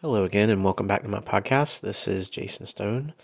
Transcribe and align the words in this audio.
Hello 0.00 0.22
again, 0.22 0.48
and 0.48 0.62
welcome 0.62 0.86
back 0.86 1.02
to 1.02 1.08
my 1.08 1.18
podcast. 1.18 1.80
This 1.80 2.06
is 2.06 2.30
Jason 2.30 2.66
Stone. 2.66 3.14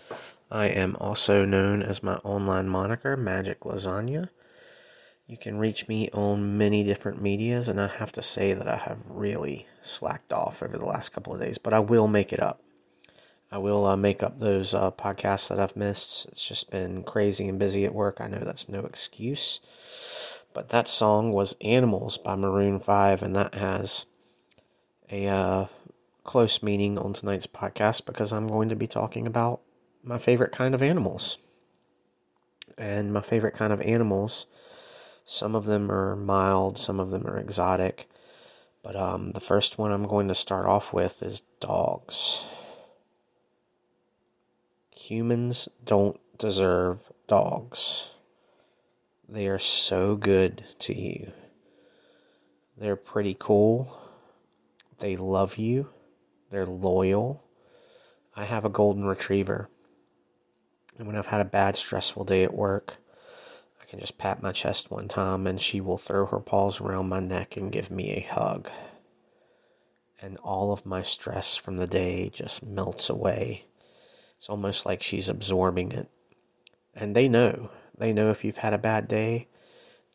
I 0.51 0.65
am 0.65 0.97
also 0.99 1.45
known 1.45 1.81
as 1.81 2.03
my 2.03 2.15
online 2.15 2.67
moniker, 2.67 3.15
Magic 3.15 3.61
Lasagna. 3.61 4.27
You 5.25 5.37
can 5.37 5.57
reach 5.57 5.87
me 5.87 6.09
on 6.11 6.57
many 6.57 6.83
different 6.83 7.21
medias, 7.21 7.69
and 7.69 7.79
I 7.79 7.87
have 7.87 8.11
to 8.11 8.21
say 8.21 8.51
that 8.51 8.67
I 8.67 8.75
have 8.75 9.09
really 9.09 9.67
slacked 9.79 10.33
off 10.33 10.61
over 10.61 10.77
the 10.77 10.85
last 10.85 11.13
couple 11.13 11.33
of 11.33 11.39
days, 11.39 11.57
but 11.57 11.73
I 11.73 11.79
will 11.79 12.09
make 12.09 12.33
it 12.33 12.41
up. 12.41 12.61
I 13.49 13.57
will 13.57 13.85
uh, 13.85 13.95
make 13.95 14.21
up 14.21 14.39
those 14.39 14.73
uh, 14.73 14.91
podcasts 14.91 15.47
that 15.47 15.61
I've 15.61 15.77
missed. 15.77 16.25
It's 16.25 16.45
just 16.45 16.71
been 16.71 17.03
crazy 17.03 17.47
and 17.47 17.57
busy 17.57 17.85
at 17.85 17.95
work. 17.95 18.19
I 18.19 18.27
know 18.27 18.39
that's 18.39 18.67
no 18.67 18.81
excuse. 18.81 19.61
But 20.53 20.67
that 20.69 20.89
song 20.89 21.31
was 21.31 21.55
Animals 21.61 22.17
by 22.17 22.35
Maroon 22.35 22.81
5, 22.81 23.23
and 23.23 23.33
that 23.33 23.53
has 23.53 24.05
a 25.09 25.27
uh, 25.27 25.65
close 26.25 26.61
meaning 26.61 26.97
on 26.97 27.13
tonight's 27.13 27.47
podcast 27.47 28.05
because 28.05 28.33
I'm 28.33 28.47
going 28.47 28.67
to 28.69 28.75
be 28.75 28.87
talking 28.87 29.25
about 29.25 29.61
my 30.03 30.17
favorite 30.17 30.51
kind 30.51 30.75
of 30.75 30.83
animals. 30.83 31.37
And 32.77 33.13
my 33.13 33.21
favorite 33.21 33.53
kind 33.53 33.71
of 33.71 33.79
animals, 33.81 34.47
some 35.23 35.55
of 35.55 35.65
them 35.65 35.89
are 35.89 36.15
mild, 36.17 36.77
some 36.77 36.99
of 36.99 37.11
them 37.11 37.25
are 37.25 37.37
exotic. 37.37 38.09
But 38.83 38.95
um, 38.97 39.31
the 39.31 39.39
first 39.39 39.77
one 39.77 39.91
I'm 39.91 40.07
going 40.07 40.27
to 40.27 40.35
start 40.35 40.65
off 40.65 40.91
with 40.91 41.23
is 41.23 41.41
dogs. 41.59 42.43
Humans 44.91 45.69
don't 45.83 46.19
deserve 46.37 47.11
dogs. 47.27 48.09
They 49.29 49.47
are 49.47 49.59
so 49.59 50.15
good 50.15 50.63
to 50.79 50.93
you. 50.93 51.31
They're 52.77 52.95
pretty 52.95 53.35
cool. 53.39 53.97
They 54.99 55.15
love 55.15 55.57
you. 55.57 55.89
They're 56.49 56.65
loyal. 56.65 57.43
I 58.35 58.43
have 58.43 58.65
a 58.65 58.69
golden 58.69 59.05
retriever. 59.05 59.69
And 60.97 61.07
when 61.07 61.15
I've 61.15 61.27
had 61.27 61.41
a 61.41 61.45
bad, 61.45 61.75
stressful 61.75 62.25
day 62.25 62.43
at 62.43 62.53
work, 62.53 62.97
I 63.81 63.85
can 63.85 63.99
just 63.99 64.17
pat 64.17 64.41
my 64.41 64.51
chest 64.51 64.91
one 64.91 65.07
time 65.07 65.45
and 65.47 65.59
she 65.59 65.81
will 65.81 65.97
throw 65.97 66.25
her 66.25 66.39
paws 66.39 66.79
around 66.81 67.09
my 67.09 67.19
neck 67.19 67.57
and 67.57 67.71
give 67.71 67.91
me 67.91 68.11
a 68.11 68.33
hug. 68.33 68.69
And 70.21 70.37
all 70.37 70.71
of 70.71 70.85
my 70.85 71.01
stress 71.01 71.57
from 71.57 71.77
the 71.77 71.87
day 71.87 72.29
just 72.29 72.63
melts 72.65 73.09
away. 73.09 73.65
It's 74.37 74.49
almost 74.49 74.85
like 74.85 75.01
she's 75.01 75.29
absorbing 75.29 75.91
it. 75.91 76.09
And 76.93 77.15
they 77.15 77.27
know. 77.27 77.69
They 77.97 78.13
know 78.13 78.31
if 78.31 78.45
you've 78.45 78.57
had 78.57 78.73
a 78.73 78.77
bad 78.77 79.07
day. 79.07 79.47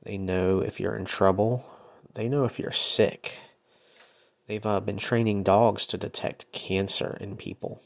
They 0.02 0.16
know 0.16 0.60
if 0.60 0.80
you're 0.80 0.96
in 0.96 1.04
trouble. 1.04 1.64
They 2.14 2.28
know 2.28 2.44
if 2.44 2.58
you're 2.58 2.72
sick. 2.72 3.38
They've 4.50 4.66
uh, 4.66 4.80
been 4.80 4.96
training 4.96 5.44
dogs 5.44 5.86
to 5.86 5.96
detect 5.96 6.50
cancer 6.50 7.16
in 7.20 7.36
people. 7.36 7.80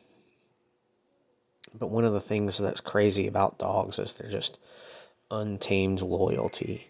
But 1.79 1.91
one 1.91 2.07
of 2.07 2.15
the 2.15 2.23
things 2.23 2.57
that's 2.57 2.81
crazy 2.81 3.27
about 3.27 3.59
dogs 3.59 3.99
is 3.99 4.15
their 4.15 4.31
just 4.31 4.59
untamed 5.31 6.01
loyalty. 6.01 6.87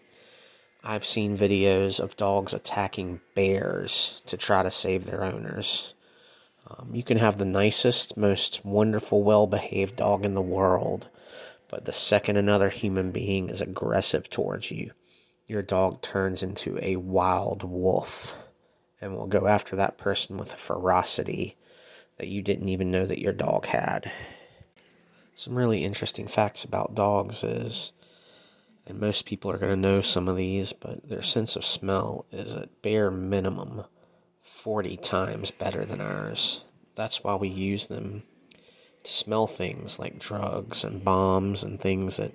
I've 0.81 1.03
seen 1.03 1.35
videos 1.35 1.99
of 1.99 2.15
dogs 2.15 2.53
attacking 2.53 3.19
bears 3.35 4.21
to 4.27 4.37
try 4.37 4.63
to 4.63 4.71
save 4.71 5.03
their 5.03 5.25
owners. 5.25 5.93
Um, 6.67 6.91
you 6.93 7.03
can 7.03 7.17
have 7.17 7.35
the 7.35 7.43
nicest, 7.43 8.15
most 8.15 8.63
wonderful, 8.63 9.23
well 9.23 9.45
behaved 9.45 9.97
dog 9.97 10.23
in 10.23 10.35
the 10.35 10.41
world, 10.41 11.09
but 11.67 11.83
the 11.83 11.91
second 11.91 12.37
another 12.37 12.69
human 12.69 13.11
being 13.11 13.49
is 13.49 13.59
aggressive 13.59 14.29
towards 14.29 14.71
you, 14.71 14.91
your 15.47 15.61
dog 15.61 16.01
turns 16.01 16.43
into 16.43 16.79
a 16.81 16.95
wild 16.95 17.63
wolf 17.63 18.37
and 19.01 19.15
will 19.15 19.27
go 19.27 19.47
after 19.47 19.75
that 19.75 19.97
person 19.97 20.37
with 20.37 20.53
a 20.53 20.57
ferocity 20.57 21.55
that 22.17 22.27
you 22.27 22.41
didn't 22.41 22.69
even 22.69 22.91
know 22.91 23.05
that 23.05 23.21
your 23.21 23.33
dog 23.33 23.67
had. 23.67 24.11
Some 25.33 25.55
really 25.55 25.83
interesting 25.83 26.27
facts 26.27 26.63
about 26.63 26.95
dogs 26.95 27.43
is, 27.43 27.91
and 28.85 28.99
most 28.99 29.25
people 29.25 29.51
are 29.51 29.57
going 29.57 29.71
to 29.73 29.75
know 29.75 30.01
some 30.01 30.27
of 30.27 30.37
these, 30.37 30.71
but 30.71 31.09
their 31.09 31.21
sense 31.21 31.55
of 31.55 31.65
smell 31.65 32.25
is 32.31 32.55
at 32.55 32.81
bare 32.81 33.11
minimum 33.11 33.83
40 34.41 34.95
times 34.97 35.51
better 35.51 35.83
than 35.83 35.99
ours. 35.99 36.63
That's 36.95 37.23
why 37.23 37.35
we 37.35 37.49
use 37.49 37.87
them 37.87 38.23
to 39.03 39.13
smell 39.13 39.47
things 39.47 39.99
like 39.99 40.19
drugs 40.19 40.83
and 40.83 41.03
bombs 41.03 41.63
and 41.63 41.79
things 41.79 42.19
at 42.19 42.31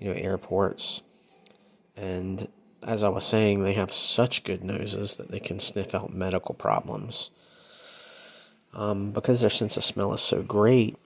you 0.00 0.08
know 0.08 0.18
airports. 0.18 1.02
And 1.96 2.48
as 2.86 3.04
I 3.04 3.08
was 3.08 3.24
saying, 3.24 3.62
they 3.62 3.74
have 3.74 3.92
such 3.92 4.44
good 4.44 4.64
noses 4.64 5.14
that 5.14 5.30
they 5.30 5.40
can 5.40 5.58
sniff 5.58 5.94
out 5.94 6.12
medical 6.12 6.54
problems. 6.54 7.30
Um, 8.74 9.10
because 9.10 9.40
their 9.40 9.50
sense 9.50 9.76
of 9.76 9.84
smell 9.84 10.12
is 10.12 10.20
so 10.20 10.42
great, 10.42 10.96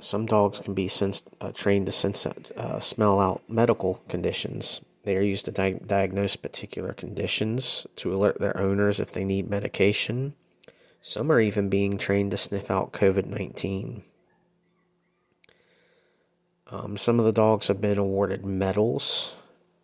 some 0.00 0.26
dogs 0.26 0.60
can 0.60 0.74
be 0.74 0.86
sensed, 0.86 1.28
uh, 1.40 1.50
trained 1.52 1.86
to 1.86 1.92
sense, 1.92 2.24
uh, 2.26 2.78
smell 2.78 3.20
out 3.20 3.42
medical 3.48 4.02
conditions. 4.08 4.80
They 5.04 5.16
are 5.16 5.22
used 5.22 5.46
to 5.46 5.50
di- 5.50 5.80
diagnose 5.84 6.36
particular 6.36 6.92
conditions 6.92 7.86
to 7.96 8.14
alert 8.14 8.38
their 8.38 8.56
owners 8.60 9.00
if 9.00 9.12
they 9.12 9.24
need 9.24 9.50
medication. 9.50 10.34
Some 11.00 11.32
are 11.32 11.40
even 11.40 11.68
being 11.68 11.98
trained 11.98 12.30
to 12.30 12.36
sniff 12.36 12.70
out 12.70 12.92
COVID 12.92 13.26
19. 13.26 14.02
Um, 16.70 16.96
some 16.96 17.18
of 17.18 17.24
the 17.24 17.32
dogs 17.32 17.68
have 17.68 17.80
been 17.80 17.98
awarded 17.98 18.44
medals 18.44 19.34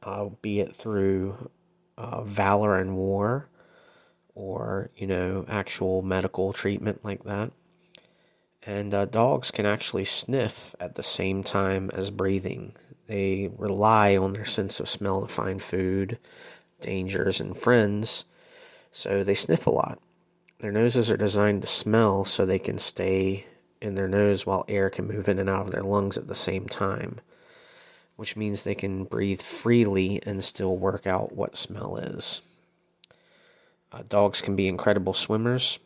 uh, 0.04 0.26
be 0.42 0.60
it 0.60 0.74
through 0.74 1.50
uh, 1.96 2.22
valor 2.22 2.76
and 2.78 2.96
war 2.96 3.48
or, 4.34 4.90
you 4.96 5.06
know, 5.06 5.44
actual 5.48 6.02
medical 6.02 6.52
treatment 6.52 7.04
like 7.04 7.24
that. 7.24 7.52
And 8.66 8.94
uh, 8.94 9.04
dogs 9.06 9.50
can 9.50 9.66
actually 9.66 10.04
sniff 10.04 10.74
at 10.80 10.94
the 10.94 11.02
same 11.02 11.42
time 11.42 11.90
as 11.92 12.10
breathing. 12.10 12.74
They 13.06 13.50
rely 13.56 14.16
on 14.16 14.32
their 14.32 14.46
sense 14.46 14.80
of 14.80 14.88
smell 14.88 15.20
to 15.20 15.26
find 15.26 15.60
food, 15.60 16.18
dangers, 16.80 17.40
and 17.40 17.56
friends, 17.56 18.24
so 18.90 19.22
they 19.22 19.34
sniff 19.34 19.66
a 19.66 19.70
lot. 19.70 19.98
Their 20.60 20.72
noses 20.72 21.10
are 21.10 21.16
designed 21.16 21.60
to 21.62 21.68
smell 21.68 22.24
so 22.24 22.46
they 22.46 22.58
can 22.58 22.78
stay 22.78 23.46
in 23.82 23.96
their 23.96 24.08
nose 24.08 24.46
while 24.46 24.64
air 24.66 24.88
can 24.88 25.06
move 25.06 25.28
in 25.28 25.38
and 25.38 25.50
out 25.50 25.66
of 25.66 25.72
their 25.72 25.82
lungs 25.82 26.16
at 26.16 26.26
the 26.26 26.34
same 26.34 26.66
time 26.66 27.20
which 28.16 28.37
means 28.37 28.62
they 28.62 28.75
can 28.75 29.05
breathe 29.05 29.40
freely 29.40 30.20
and 30.25 30.43
still 30.43 30.76
work 30.76 31.06
out 31.06 31.34
what 31.34 31.56
smell 31.56 31.96
is. 31.96 32.43
Uh, 33.93 34.02
dogs 34.08 34.40
can 34.40 34.56
be 34.56 34.69
incredible 34.69 35.14
swimmers, 35.14 35.78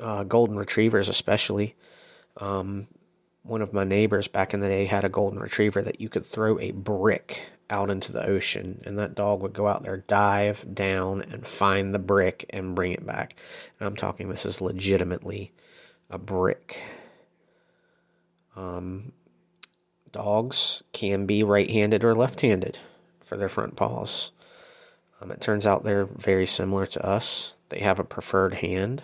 uh, 0.00 0.24
golden 0.24 0.56
retrievers, 0.56 1.08
especially. 1.08 1.74
Um, 2.36 2.86
one 3.42 3.62
of 3.62 3.72
my 3.72 3.84
neighbors 3.84 4.28
back 4.28 4.52
in 4.52 4.60
the 4.60 4.68
day 4.68 4.84
had 4.84 5.04
a 5.04 5.08
golden 5.08 5.38
retriever 5.38 5.82
that 5.82 6.00
you 6.00 6.08
could 6.08 6.24
throw 6.24 6.58
a 6.58 6.72
brick 6.72 7.46
out 7.70 7.88
into 7.88 8.12
the 8.12 8.26
ocean, 8.26 8.82
and 8.84 8.98
that 8.98 9.14
dog 9.14 9.40
would 9.40 9.52
go 9.52 9.68
out 9.68 9.82
there, 9.82 9.96
dive 9.96 10.74
down, 10.74 11.22
and 11.22 11.46
find 11.46 11.94
the 11.94 11.98
brick 11.98 12.44
and 12.50 12.74
bring 12.74 12.92
it 12.92 13.06
back. 13.06 13.36
And 13.78 13.86
I'm 13.86 13.96
talking, 13.96 14.28
this 14.28 14.44
is 14.44 14.60
legitimately 14.60 15.52
a 16.10 16.18
brick. 16.18 16.82
Um, 18.56 19.12
dogs 20.12 20.82
can 20.92 21.26
be 21.26 21.42
right 21.42 21.70
handed 21.70 22.04
or 22.04 22.14
left 22.14 22.40
handed 22.40 22.78
for 23.20 23.36
their 23.36 23.48
front 23.48 23.76
paws. 23.76 24.32
Um, 25.20 25.30
it 25.30 25.40
turns 25.40 25.66
out 25.66 25.84
they're 25.84 26.06
very 26.06 26.46
similar 26.46 26.86
to 26.86 27.06
us. 27.06 27.56
They 27.68 27.80
have 27.80 27.98
a 27.98 28.04
preferred 28.04 28.54
hand. 28.54 29.02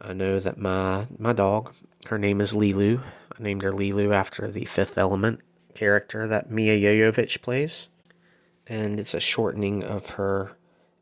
I 0.00 0.12
know 0.12 0.40
that 0.40 0.58
my 0.58 1.06
my 1.18 1.32
dog, 1.32 1.72
her 2.06 2.18
name 2.18 2.40
is 2.40 2.54
Lilu. 2.54 3.00
I 3.38 3.42
named 3.42 3.62
her 3.62 3.72
Lilu 3.72 4.14
after 4.14 4.50
the 4.50 4.64
Fifth 4.64 4.98
Element 4.98 5.40
character 5.74 6.26
that 6.26 6.50
Milla 6.50 6.76
Jovovich 6.76 7.42
plays, 7.42 7.88
and 8.68 8.98
it's 8.98 9.14
a 9.14 9.20
shortening 9.20 9.82
of 9.82 10.10
her 10.10 10.56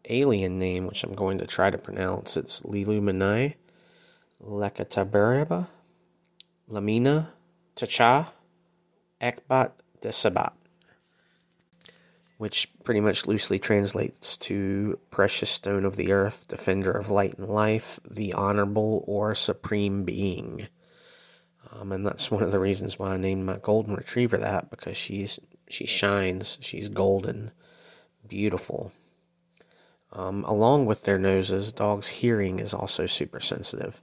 alien 0.08 0.58
name, 0.58 0.86
which 0.86 1.04
I'm 1.04 1.14
going 1.14 1.38
to 1.38 1.46
try 1.46 1.70
to 1.70 1.78
pronounce. 1.78 2.36
It's 2.36 2.62
Lilu 2.62 3.00
Manai 3.00 3.54
Lekatabaraba 4.42 5.68
Lamina 6.68 7.28
Tacha 7.76 8.28
Ekbat 9.20 9.72
de 10.00 10.12
Sabat, 10.12 10.52
which 12.38 12.70
pretty 12.84 13.00
much 13.00 13.26
loosely 13.26 13.58
translates 13.58 14.36
to 14.38 14.98
precious 15.10 15.50
stone 15.50 15.84
of 15.84 15.96
the 15.96 16.12
earth, 16.12 16.46
defender 16.48 16.90
of 16.90 17.10
light 17.10 17.34
and 17.38 17.48
life, 17.48 18.00
the 18.08 18.32
honorable 18.32 19.04
or 19.06 19.34
supreme 19.34 20.04
being. 20.04 20.68
Um, 21.72 21.92
and 21.92 22.06
that's 22.06 22.30
one 22.30 22.42
of 22.42 22.50
the 22.50 22.58
reasons 22.58 22.98
why 22.98 23.14
I 23.14 23.16
named 23.16 23.44
my 23.44 23.58
golden 23.58 23.94
retriever 23.94 24.38
that 24.38 24.70
because 24.70 24.96
she's 24.96 25.38
she 25.68 25.86
shines, 25.86 26.58
she's 26.60 26.88
golden, 26.88 27.52
beautiful. 28.26 28.92
Um, 30.12 30.44
along 30.44 30.86
with 30.86 31.04
their 31.04 31.18
noses, 31.18 31.70
dogs' 31.70 32.08
hearing 32.08 32.58
is 32.58 32.74
also 32.74 33.06
super 33.06 33.38
sensitive. 33.38 34.02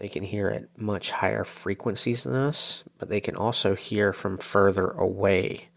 They 0.00 0.08
can 0.08 0.22
hear 0.22 0.48
at 0.48 0.80
much 0.80 1.10
higher 1.10 1.44
frequencies 1.44 2.24
than 2.24 2.34
us, 2.34 2.84
but 2.96 3.10
they 3.10 3.20
can 3.20 3.36
also 3.36 3.74
hear 3.74 4.14
from 4.14 4.38
further 4.38 4.88
away. 4.92 5.68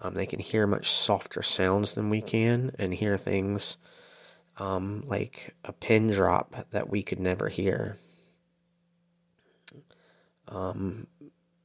Um, 0.00 0.14
they 0.14 0.26
can 0.26 0.38
hear 0.38 0.64
much 0.64 0.88
softer 0.88 1.42
sounds 1.42 1.92
than 1.92 2.08
we 2.08 2.20
can 2.20 2.70
and 2.78 2.94
hear 2.94 3.18
things 3.18 3.78
um, 4.60 5.02
like 5.08 5.56
a 5.64 5.72
pin 5.72 6.08
drop 6.08 6.54
that 6.70 6.88
we 6.88 7.02
could 7.02 7.18
never 7.18 7.48
hear. 7.48 7.96
Um, 10.46 11.08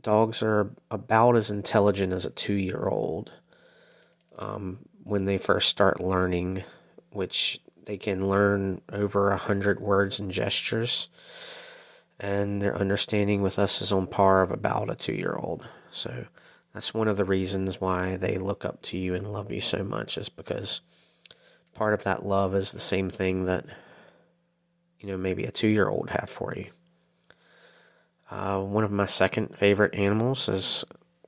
dogs 0.02 0.42
are 0.42 0.72
about 0.90 1.36
as 1.36 1.52
intelligent 1.52 2.12
as 2.12 2.26
a 2.26 2.32
two 2.32 2.54
year 2.54 2.88
old 2.88 3.34
um, 4.40 4.80
when 5.04 5.26
they 5.26 5.38
first 5.38 5.70
start 5.70 6.02
learning, 6.02 6.64
which 7.12 7.60
they 7.86 7.98
can 7.98 8.28
learn 8.28 8.82
over 8.92 9.30
a 9.30 9.38
hundred 9.38 9.80
words 9.80 10.20
and 10.20 10.32
gestures. 10.32 11.10
And 12.20 12.62
their 12.62 12.76
understanding 12.76 13.42
with 13.42 13.60
us 13.60 13.82
is 13.82 13.92
on 13.92 14.08
par 14.08 14.42
of 14.42 14.52
about 14.52 14.90
a 14.90 14.96
two 14.96 15.14
year 15.14 15.36
old. 15.36 15.68
So 15.92 16.26
that's 16.74 16.94
one 16.94 17.08
of 17.08 17.18
the 17.18 17.26
reasons 17.26 17.80
why 17.80 18.18
they 18.18 18.38
look 18.38 18.66
up 18.66 18.82
to 18.84 18.98
you 18.98 19.14
and 19.14 19.32
love 19.32 19.52
you 19.52 19.62
so 19.62 19.84
much, 19.84 20.18
is 20.18 20.30
because 20.30 20.82
part 21.76 21.94
of 21.94 22.04
that 22.04 22.26
love 22.26 22.56
is 22.56 22.72
the 22.72 22.80
same 22.80 23.10
thing 23.10 23.46
that, 23.46 23.66
you 25.00 25.08
know, 25.08 25.18
maybe 25.18 25.44
a 25.44 25.52
two 25.52 25.68
year 25.68 25.88
old 25.88 26.10
have 26.10 26.30
for 26.30 26.54
you. 26.56 26.68
Uh, 28.30 28.62
one 28.62 28.84
of 28.84 28.92
my 28.92 29.06
second 29.06 29.58
favorite 29.58 29.96
animals 29.96 30.50
is 30.50 30.84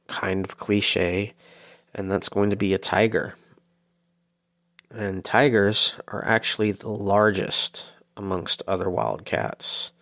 kind 0.08 0.44
of 0.44 0.58
cliche, 0.58 1.34
and 1.94 2.10
that's 2.12 2.30
going 2.30 2.50
to 2.50 2.56
be 2.56 2.74
a 2.74 2.80
tiger. 2.80 3.36
And 4.92 5.24
tigers 5.24 5.98
are 6.08 6.26
actually 6.26 6.72
the 6.72 6.90
largest 6.90 7.92
amongst 8.18 8.64
other 8.68 8.90
wild 8.90 9.24
cats. 9.24 9.94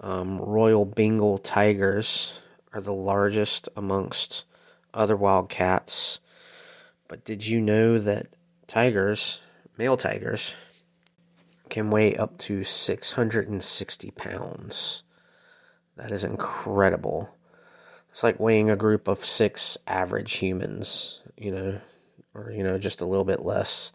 Um, 0.00 0.38
Royal 0.40 0.84
Bengal 0.84 1.38
tigers 1.38 2.40
are 2.72 2.80
the 2.80 2.94
largest 2.94 3.68
amongst 3.76 4.46
other 4.94 5.16
wild 5.16 5.48
cats. 5.48 6.20
But 7.08 7.24
did 7.24 7.46
you 7.46 7.60
know 7.60 7.98
that 7.98 8.28
tigers, 8.66 9.42
male 9.76 9.96
tigers, 9.96 10.56
can 11.68 11.90
weigh 11.90 12.16
up 12.16 12.38
to 12.38 12.62
660 12.62 14.10
pounds? 14.12 15.02
That 15.96 16.12
is 16.12 16.24
incredible. 16.24 17.36
It's 18.08 18.22
like 18.22 18.40
weighing 18.40 18.70
a 18.70 18.76
group 18.76 19.06
of 19.06 19.18
six 19.18 19.76
average 19.86 20.34
humans, 20.34 21.22
you 21.36 21.52
know, 21.52 21.80
or, 22.34 22.50
you 22.50 22.62
know, 22.62 22.78
just 22.78 23.00
a 23.00 23.06
little 23.06 23.24
bit 23.24 23.40
less. 23.40 23.92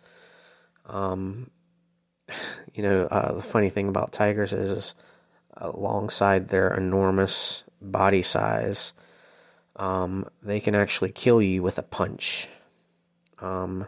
Um, 0.86 1.50
you 2.74 2.84
know, 2.84 3.06
uh, 3.06 3.34
the 3.34 3.42
funny 3.42 3.70
thing 3.70 3.88
about 3.88 4.12
tigers 4.12 4.54
is, 4.54 4.72
is 4.72 4.96
alongside 5.58 6.48
their 6.48 6.74
enormous 6.74 7.64
body 7.82 8.22
size, 8.22 8.94
um, 9.76 10.28
they 10.44 10.60
can 10.60 10.76
actually 10.76 11.12
kill 11.12 11.42
you 11.42 11.62
with 11.62 11.78
a 11.78 11.84
punch. 11.84 12.50
Um, 13.40 13.88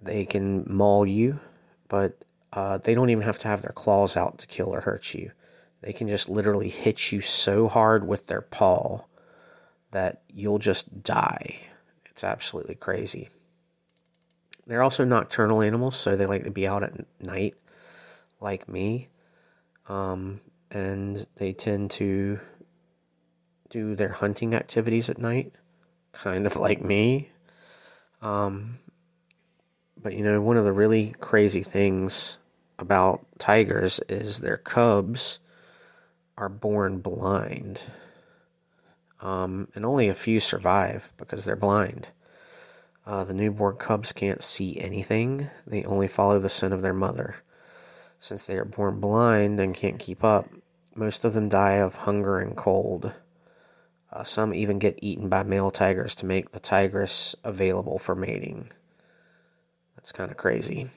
they 0.00 0.24
can 0.24 0.64
maul 0.68 1.06
you, 1.06 1.40
but 1.88 2.24
uh, 2.52 2.78
they 2.78 2.94
don't 2.94 3.10
even 3.10 3.24
have 3.24 3.38
to 3.40 3.48
have 3.48 3.62
their 3.62 3.72
claws 3.72 4.16
out 4.16 4.38
to 4.38 4.46
kill 4.46 4.74
or 4.74 4.80
hurt 4.80 5.14
you. 5.14 5.30
They 5.80 5.92
can 5.92 6.08
just 6.08 6.28
literally 6.28 6.68
hit 6.68 7.12
you 7.12 7.20
so 7.20 7.68
hard 7.68 8.06
with 8.06 8.26
their 8.26 8.42
paw 8.42 9.04
that 9.90 10.22
you'll 10.32 10.58
just 10.58 11.02
die. 11.02 11.56
It's 12.06 12.24
absolutely 12.24 12.74
crazy. 12.74 13.28
They're 14.66 14.82
also 14.82 15.04
nocturnal 15.04 15.62
animals, 15.62 15.96
so 15.96 16.16
they 16.16 16.26
like 16.26 16.44
to 16.44 16.50
be 16.50 16.68
out 16.68 16.82
at 16.82 16.92
night, 17.20 17.54
like 18.40 18.68
me. 18.68 19.08
Um, 19.88 20.40
and 20.70 21.26
they 21.36 21.52
tend 21.52 21.90
to 21.92 22.38
do 23.70 23.94
their 23.94 24.12
hunting 24.12 24.54
activities 24.54 25.10
at 25.10 25.18
night, 25.18 25.52
kind 26.12 26.46
of 26.46 26.56
like 26.56 26.82
me. 26.82 27.30
Um, 28.22 28.78
but 30.00 30.14
you 30.14 30.24
know, 30.24 30.40
one 30.40 30.56
of 30.56 30.64
the 30.64 30.72
really 30.72 31.14
crazy 31.20 31.62
things 31.62 32.38
about 32.78 33.26
tigers 33.38 34.00
is 34.08 34.38
their 34.38 34.56
cubs 34.56 35.40
are 36.36 36.48
born 36.48 36.98
blind. 36.98 37.90
Um, 39.20 39.68
and 39.74 39.84
only 39.84 40.08
a 40.08 40.14
few 40.14 40.38
survive 40.38 41.12
because 41.16 41.44
they're 41.44 41.56
blind. 41.56 42.08
Uh, 43.04 43.24
the 43.24 43.34
newborn 43.34 43.76
cubs 43.76 44.12
can't 44.12 44.42
see 44.42 44.78
anything, 44.78 45.48
they 45.66 45.82
only 45.84 46.06
follow 46.06 46.38
the 46.38 46.48
scent 46.48 46.74
of 46.74 46.82
their 46.82 46.92
mother. 46.92 47.36
Since 48.18 48.46
they 48.46 48.56
are 48.56 48.64
born 48.64 49.00
blind 49.00 49.60
and 49.60 49.74
can't 49.74 49.98
keep 49.98 50.24
up, 50.24 50.48
most 50.94 51.24
of 51.24 51.32
them 51.32 51.48
die 51.48 51.74
of 51.74 51.94
hunger 51.94 52.38
and 52.38 52.56
cold. 52.56 53.12
Uh, 54.12 54.24
some 54.24 54.54
even 54.54 54.78
get 54.78 54.98
eaten 55.02 55.28
by 55.28 55.42
male 55.42 55.70
tigers 55.70 56.14
to 56.16 56.26
make 56.26 56.50
the 56.50 56.60
tigress 56.60 57.36
available 57.44 57.98
for 57.98 58.14
mating. 58.14 58.70
That's 59.94 60.12
kind 60.12 60.30
of 60.30 60.36
crazy. 60.36 60.88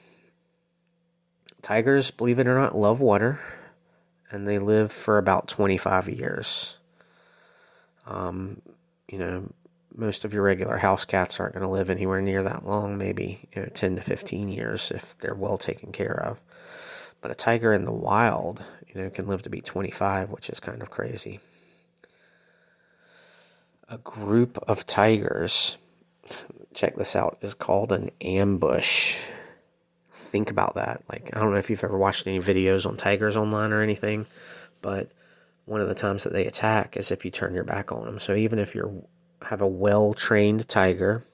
Tigers, 1.60 2.10
believe 2.10 2.38
it 2.38 2.48
or 2.48 2.58
not, 2.58 2.74
love 2.74 3.00
water 3.00 3.38
and 4.32 4.48
they 4.48 4.58
live 4.58 4.90
for 4.90 5.18
about 5.18 5.46
25 5.46 6.08
years. 6.08 6.80
Um, 8.06 8.62
you 9.06 9.18
know, 9.18 9.52
most 9.94 10.24
of 10.24 10.32
your 10.32 10.42
regular 10.42 10.78
house 10.78 11.04
cats 11.04 11.38
aren't 11.38 11.52
going 11.52 11.64
to 11.64 11.70
live 11.70 11.90
anywhere 11.90 12.22
near 12.22 12.42
that 12.42 12.64
long, 12.64 12.96
maybe 12.96 13.46
you 13.54 13.62
know, 13.62 13.68
10 13.68 13.96
to 13.96 14.02
15 14.02 14.48
years 14.48 14.90
if 14.90 15.18
they're 15.18 15.34
well 15.34 15.58
taken 15.58 15.92
care 15.92 16.18
of. 16.18 16.42
But 17.22 17.30
a 17.30 17.34
tiger 17.34 17.72
in 17.72 17.86
the 17.86 17.92
wild, 17.92 18.62
you 18.86 19.00
know, 19.00 19.08
can 19.08 19.26
live 19.26 19.42
to 19.42 19.50
be 19.50 19.62
25, 19.62 20.30
which 20.30 20.50
is 20.50 20.60
kind 20.60 20.82
of 20.82 20.90
crazy. 20.90 21.40
A 23.88 23.96
group 23.96 24.58
of 24.68 24.86
tigers, 24.86 25.78
check 26.74 26.96
this 26.96 27.16
out, 27.16 27.38
is 27.40 27.54
called 27.54 27.92
an 27.92 28.10
ambush 28.20 29.30
think 30.32 30.50
about 30.50 30.74
that. 30.74 31.02
Like, 31.08 31.30
I 31.34 31.40
don't 31.40 31.52
know 31.52 31.58
if 31.58 31.70
you've 31.70 31.84
ever 31.84 31.98
watched 31.98 32.26
any 32.26 32.38
videos 32.38 32.86
on 32.86 32.96
tigers 32.96 33.36
online 33.36 33.72
or 33.72 33.82
anything, 33.82 34.26
but 34.80 35.10
one 35.66 35.80
of 35.80 35.88
the 35.88 35.94
times 35.94 36.24
that 36.24 36.32
they 36.32 36.46
attack 36.46 36.96
is 36.96 37.12
if 37.12 37.24
you 37.24 37.30
turn 37.30 37.54
your 37.54 37.64
back 37.64 37.92
on 37.92 38.06
them. 38.06 38.18
So 38.18 38.34
even 38.34 38.58
if 38.58 38.74
you 38.74 39.06
have 39.42 39.60
a 39.60 39.66
well 39.66 40.14
trained 40.14 40.68
tiger 40.68 41.24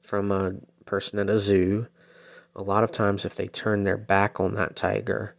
from 0.00 0.30
a 0.30 0.54
person 0.84 1.18
at 1.18 1.28
a 1.28 1.38
zoo, 1.38 1.88
a 2.56 2.62
lot 2.62 2.82
of 2.82 2.90
times 2.90 3.24
if 3.24 3.36
they 3.36 3.46
turn 3.46 3.84
their 3.84 3.98
back 3.98 4.40
on 4.40 4.54
that 4.54 4.74
tiger, 4.74 5.34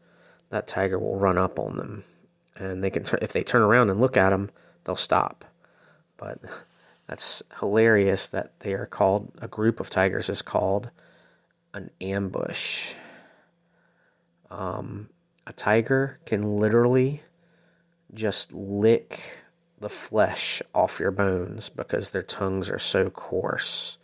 that 0.50 0.68
tiger 0.68 0.98
will 0.98 1.18
run 1.18 1.38
up 1.38 1.60
on 1.60 1.76
them, 1.78 2.04
and 2.56 2.84
they 2.84 2.90
can 2.90 3.04
if 3.22 3.34
they 3.34 3.44
turn 3.44 3.62
around 3.62 3.90
and 3.90 4.00
look 4.00 4.16
at 4.16 4.30
them, 4.30 4.50
they'll 4.86 4.96
stop. 4.96 5.44
But 6.16 6.40
that's 7.08 7.44
hilarious 7.60 8.28
that 8.28 8.60
they 8.60 8.74
are 8.74 8.86
called 8.86 9.32
a 9.42 9.48
group 9.48 9.80
of 9.80 9.90
tigers 9.90 10.30
is 10.30 10.42
called 10.42 10.92
an 11.74 11.90
ambush. 12.00 12.96
Um, 14.50 15.10
a 15.46 15.54
tiger 15.54 16.20
can 16.26 16.60
literally 16.60 17.24
just 18.14 18.54
lick 18.54 19.40
the 19.80 19.90
flesh 19.90 20.62
off 20.74 21.00
your 21.00 21.12
bones 21.12 21.70
because 21.70 22.12
their 22.12 22.24
tongues 22.24 22.70
are 22.70 22.80
so 22.80 23.10
coarse. 23.10 24.00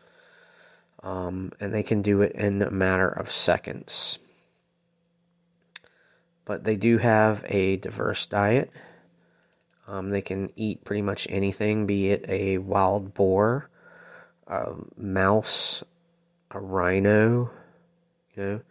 Um, 1.03 1.51
and 1.60 1.74
they 1.74 1.83
can 1.83 2.01
do 2.01 2.22
it 2.22 2.31
in 2.31 2.62
a 2.62 2.72
matter 2.72 3.10
of 3.10 3.29
seconds. 3.29 4.19
But 6.45 6.63
they 6.63 6.77
do 6.77 6.98
have 6.98 7.43
a 7.48 7.77
diverse 7.77 8.25
diet. 8.25 8.72
Um, 9.88 10.12
they 10.12 10.22
can 10.22 10.50
eat 10.55 10.86
pretty 10.86 11.01
much 11.01 11.27
anything, 11.29 11.86
be 11.86 12.10
it 12.10 12.25
a 12.29 12.57
wild 12.57 13.13
boar, 13.13 13.69
a 14.48 14.75
mouse, 14.98 15.83
a 16.51 16.60
rhino, 16.60 17.51
you 18.36 18.43
know, 18.43 18.62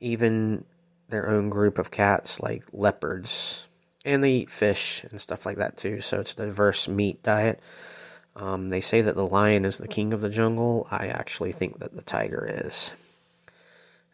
even 0.00 0.64
their 1.08 1.28
own 1.28 1.50
group 1.50 1.78
of 1.78 1.90
cats 1.90 2.40
like 2.40 2.64
leopards, 2.72 3.68
and 4.04 4.24
they 4.24 4.32
eat 4.32 4.50
fish 4.50 5.04
and 5.04 5.20
stuff 5.20 5.46
like 5.46 5.58
that 5.58 5.76
too. 5.76 6.00
So 6.00 6.20
it's 6.20 6.32
a 6.32 6.36
diverse 6.36 6.88
meat 6.88 7.22
diet. 7.22 7.60
Um, 8.36 8.70
they 8.70 8.80
say 8.80 9.00
that 9.00 9.16
the 9.16 9.26
lion 9.26 9.64
is 9.64 9.78
the 9.78 9.88
king 9.88 10.12
of 10.12 10.20
the 10.20 10.28
jungle. 10.28 10.86
I 10.90 11.06
actually 11.08 11.52
think 11.52 11.78
that 11.78 11.92
the 11.92 12.02
tiger 12.02 12.46
is. 12.48 12.96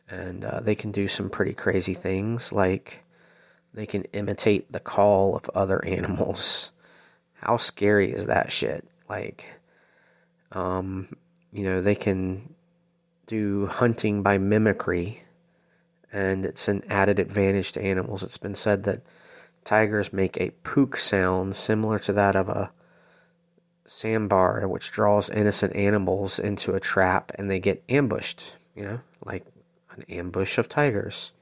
And 0.08 0.44
uh, 0.44 0.60
they 0.60 0.74
can 0.74 0.92
do 0.92 1.08
some 1.08 1.30
pretty 1.30 1.52
crazy 1.52 1.94
things, 1.94 2.52
like 2.52 3.04
they 3.74 3.86
can 3.86 4.04
imitate 4.12 4.72
the 4.72 4.80
call 4.80 5.36
of 5.36 5.50
other 5.54 5.84
animals. 5.84 6.72
How 7.34 7.56
scary 7.56 8.10
is 8.10 8.26
that 8.26 8.50
shit? 8.50 8.88
Like, 9.08 9.46
um, 10.52 11.14
you 11.52 11.64
know, 11.64 11.80
they 11.82 11.94
can 11.94 12.54
do 13.26 13.66
hunting 13.66 14.22
by 14.22 14.38
mimicry, 14.38 15.22
and 16.12 16.46
it's 16.46 16.68
an 16.68 16.82
added 16.88 17.18
advantage 17.18 17.72
to 17.72 17.82
animals. 17.82 18.22
It's 18.22 18.38
been 18.38 18.54
said 18.54 18.84
that 18.84 19.02
tigers 19.64 20.12
make 20.12 20.40
a 20.40 20.50
pook 20.62 20.96
sound 20.96 21.56
similar 21.56 21.98
to 21.98 22.12
that 22.12 22.36
of 22.36 22.48
a 22.48 22.70
sambar, 23.86 24.68
which 24.68 24.90
draws 24.90 25.30
innocent 25.30 25.74
animals 25.74 26.38
into 26.38 26.74
a 26.74 26.80
trap 26.80 27.32
and 27.36 27.50
they 27.50 27.60
get 27.60 27.82
ambushed, 27.88 28.56
you 28.74 28.82
know, 28.82 29.00
like 29.24 29.44
an 29.90 30.04
ambush 30.08 30.58
of 30.58 30.68
tigers. 30.68 31.32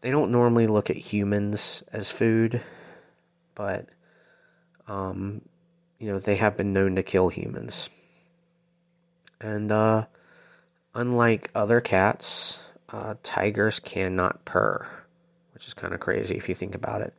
They 0.00 0.10
don't 0.10 0.32
normally 0.32 0.66
look 0.66 0.90
at 0.90 0.96
humans 0.96 1.82
as 1.92 2.10
food, 2.10 2.60
but, 3.54 3.88
um, 4.86 5.42
you 5.98 6.08
know, 6.08 6.18
they 6.18 6.36
have 6.36 6.56
been 6.56 6.72
known 6.72 6.96
to 6.96 7.02
kill 7.02 7.28
humans. 7.28 7.90
And, 9.40 9.72
uh, 9.72 10.06
Unlike 10.96 11.50
other 11.56 11.80
cats, 11.80 12.70
uh, 12.92 13.14
tigers 13.24 13.80
cannot 13.80 14.44
purr, 14.44 14.86
which 15.52 15.66
is 15.66 15.74
kind 15.74 15.92
of 15.92 15.98
crazy 15.98 16.36
if 16.36 16.48
you 16.48 16.54
think 16.54 16.76
about 16.76 17.00
it. 17.00 17.12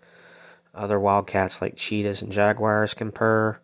Other 0.74 0.98
wild 0.98 1.27
cats 1.27 1.62
like 1.62 1.75
cheetahs 1.75 2.22
and 2.22 2.31
jaguars 2.31 2.93
can 2.93 3.12
purr. 3.12 3.60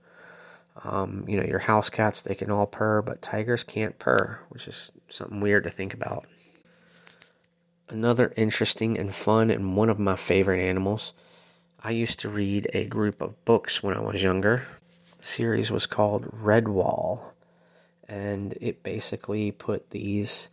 Um, 0.83 1.25
you 1.27 1.37
know, 1.37 1.45
your 1.45 1.59
house 1.59 1.89
cats, 1.89 2.21
they 2.21 2.35
can 2.35 2.49
all 2.49 2.65
purr, 2.65 3.01
but 3.01 3.21
tigers 3.21 3.63
can't 3.63 3.99
purr, 3.99 4.39
which 4.49 4.67
is 4.67 4.91
something 5.09 5.41
weird 5.41 5.63
to 5.65 5.69
think 5.69 5.93
about. 5.93 6.25
Another 7.89 8.33
interesting 8.37 8.97
and 8.97 9.13
fun 9.13 9.49
and 9.49 9.75
one 9.75 9.89
of 9.89 9.99
my 9.99 10.15
favorite 10.15 10.61
animals. 10.61 11.13
I 11.83 11.91
used 11.91 12.19
to 12.21 12.29
read 12.29 12.69
a 12.73 12.85
group 12.85 13.21
of 13.21 13.43
books 13.43 13.83
when 13.83 13.95
I 13.95 13.99
was 13.99 14.23
younger. 14.23 14.65
The 15.19 15.25
series 15.25 15.71
was 15.71 15.87
called 15.87 16.31
Redwall, 16.31 17.31
and 18.07 18.57
it 18.61 18.81
basically 18.81 19.51
put 19.51 19.89
these 19.89 20.51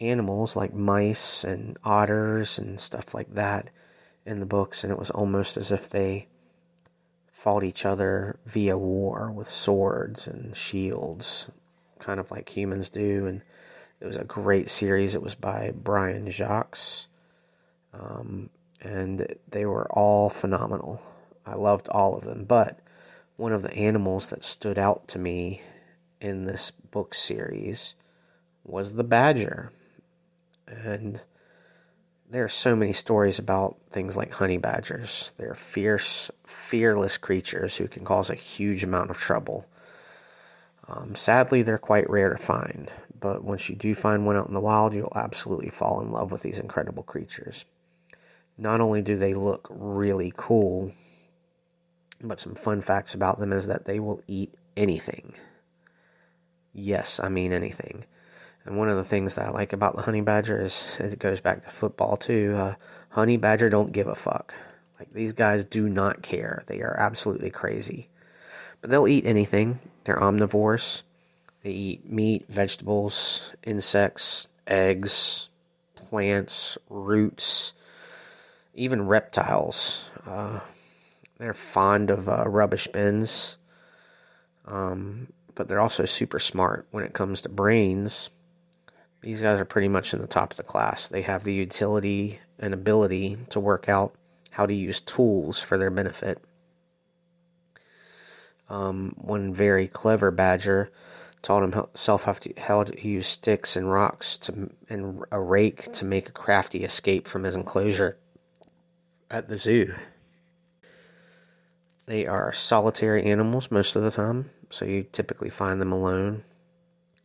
animals 0.00 0.56
like 0.56 0.72
mice 0.72 1.44
and 1.44 1.78
otters 1.84 2.58
and 2.58 2.80
stuff 2.80 3.12
like 3.12 3.34
that 3.34 3.70
in 4.24 4.40
the 4.40 4.46
books, 4.46 4.82
and 4.82 4.92
it 4.92 4.98
was 4.98 5.10
almost 5.10 5.56
as 5.56 5.72
if 5.72 5.90
they 5.90 6.28
fought 7.32 7.64
each 7.64 7.84
other 7.86 8.38
via 8.46 8.76
war 8.76 9.32
with 9.32 9.48
swords 9.48 10.28
and 10.28 10.54
shields, 10.54 11.50
kind 11.98 12.20
of 12.20 12.30
like 12.30 12.56
humans 12.56 12.90
do. 12.90 13.26
And 13.26 13.42
it 14.00 14.06
was 14.06 14.18
a 14.18 14.24
great 14.24 14.68
series. 14.68 15.14
It 15.14 15.22
was 15.22 15.34
by 15.34 15.72
Brian 15.74 16.28
Jacques. 16.30 16.78
Um, 17.94 18.50
and 18.82 19.26
they 19.48 19.64
were 19.64 19.90
all 19.90 20.28
phenomenal. 20.28 21.00
I 21.46 21.54
loved 21.54 21.88
all 21.88 22.16
of 22.16 22.24
them. 22.24 22.44
But 22.44 22.78
one 23.36 23.52
of 23.52 23.62
the 23.62 23.74
animals 23.74 24.30
that 24.30 24.44
stood 24.44 24.78
out 24.78 25.08
to 25.08 25.18
me 25.18 25.62
in 26.20 26.44
this 26.44 26.70
book 26.70 27.14
series 27.14 27.96
was 28.64 28.94
the 28.94 29.04
badger. 29.04 29.72
And 30.66 31.22
there 32.32 32.44
are 32.44 32.48
so 32.48 32.74
many 32.74 32.94
stories 32.94 33.38
about 33.38 33.76
things 33.90 34.16
like 34.16 34.32
honey 34.32 34.56
badgers. 34.56 35.34
They're 35.36 35.54
fierce, 35.54 36.30
fearless 36.46 37.18
creatures 37.18 37.76
who 37.76 37.86
can 37.86 38.04
cause 38.04 38.30
a 38.30 38.34
huge 38.34 38.82
amount 38.84 39.10
of 39.10 39.18
trouble. 39.18 39.66
Um, 40.88 41.14
sadly, 41.14 41.60
they're 41.60 41.76
quite 41.76 42.08
rare 42.08 42.30
to 42.30 42.38
find, 42.38 42.90
but 43.20 43.44
once 43.44 43.68
you 43.68 43.76
do 43.76 43.94
find 43.94 44.24
one 44.24 44.36
out 44.36 44.48
in 44.48 44.54
the 44.54 44.60
wild, 44.60 44.94
you'll 44.94 45.12
absolutely 45.14 45.68
fall 45.68 46.00
in 46.00 46.10
love 46.10 46.32
with 46.32 46.42
these 46.42 46.58
incredible 46.58 47.02
creatures. 47.02 47.66
Not 48.56 48.80
only 48.80 49.02
do 49.02 49.16
they 49.18 49.34
look 49.34 49.68
really 49.70 50.32
cool, 50.34 50.92
but 52.22 52.40
some 52.40 52.54
fun 52.54 52.80
facts 52.80 53.14
about 53.14 53.40
them 53.40 53.52
is 53.52 53.66
that 53.66 53.84
they 53.84 54.00
will 54.00 54.22
eat 54.26 54.54
anything. 54.74 55.34
Yes, 56.72 57.20
I 57.22 57.28
mean 57.28 57.52
anything. 57.52 58.06
And 58.64 58.78
one 58.78 58.88
of 58.88 58.96
the 58.96 59.04
things 59.04 59.34
that 59.34 59.46
I 59.46 59.50
like 59.50 59.72
about 59.72 59.96
the 59.96 60.02
honey 60.02 60.20
badger 60.20 60.60
is 60.60 60.98
it 61.00 61.18
goes 61.18 61.40
back 61.40 61.62
to 61.62 61.70
football 61.70 62.16
too. 62.16 62.54
Uh, 62.56 62.74
honey 63.10 63.36
badger 63.36 63.68
don't 63.68 63.92
give 63.92 64.06
a 64.06 64.14
fuck. 64.14 64.54
Like 64.98 65.10
these 65.10 65.32
guys 65.32 65.64
do 65.64 65.88
not 65.88 66.22
care. 66.22 66.62
They 66.66 66.80
are 66.80 66.96
absolutely 66.98 67.50
crazy. 67.50 68.08
But 68.80 68.90
they'll 68.90 69.08
eat 69.08 69.26
anything. 69.26 69.80
They're 70.04 70.18
omnivores. 70.18 71.02
They 71.62 71.70
eat 71.70 72.10
meat, 72.10 72.46
vegetables, 72.48 73.54
insects, 73.64 74.48
eggs, 74.66 75.50
plants, 75.94 76.76
roots, 76.88 77.74
even 78.74 79.06
reptiles. 79.06 80.10
Uh, 80.26 80.60
they're 81.38 81.54
fond 81.54 82.10
of 82.10 82.28
uh, 82.28 82.48
rubbish 82.48 82.86
bins, 82.88 83.58
um, 84.66 85.28
but 85.54 85.68
they're 85.68 85.80
also 85.80 86.04
super 86.04 86.38
smart 86.38 86.86
when 86.90 87.04
it 87.04 87.12
comes 87.12 87.42
to 87.42 87.48
brains. 87.48 88.30
These 89.22 89.42
guys 89.42 89.60
are 89.60 89.64
pretty 89.64 89.88
much 89.88 90.12
in 90.12 90.20
the 90.20 90.26
top 90.26 90.50
of 90.50 90.56
the 90.56 90.64
class. 90.64 91.06
They 91.06 91.22
have 91.22 91.44
the 91.44 91.54
utility 91.54 92.40
and 92.58 92.74
ability 92.74 93.38
to 93.50 93.60
work 93.60 93.88
out 93.88 94.14
how 94.50 94.66
to 94.66 94.74
use 94.74 95.00
tools 95.00 95.62
for 95.62 95.78
their 95.78 95.90
benefit. 95.90 96.42
Um, 98.68 99.14
one 99.16 99.52
very 99.52 99.86
clever 99.86 100.30
badger 100.30 100.90
taught 101.42 101.62
himself 101.62 102.24
how 102.24 102.32
to, 102.32 102.52
how 102.58 102.84
to 102.84 103.08
use 103.08 103.26
sticks 103.26 103.76
and 103.76 103.90
rocks 103.90 104.38
to, 104.38 104.70
and 104.88 105.24
a 105.30 105.40
rake 105.40 105.92
to 105.92 106.04
make 106.04 106.28
a 106.28 106.32
crafty 106.32 106.84
escape 106.84 107.26
from 107.26 107.44
his 107.44 107.56
enclosure 107.56 108.16
at 109.30 109.48
the 109.48 109.56
zoo. 109.56 109.94
They 112.06 112.26
are 112.26 112.52
solitary 112.52 113.24
animals 113.24 113.70
most 113.70 113.96
of 113.96 114.02
the 114.02 114.10
time, 114.10 114.50
so 114.70 114.84
you 114.84 115.04
typically 115.04 115.50
find 115.50 115.80
them 115.80 115.92
alone, 115.92 116.44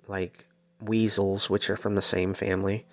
like 0.07 0.46
weasels, 0.81 1.49
which 1.49 1.69
are 1.69 1.77
from 1.77 1.95
the 1.95 2.01
same 2.01 2.33
family. 2.33 2.85